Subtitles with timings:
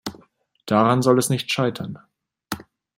[0.65, 1.99] Daran soll es nicht scheitern.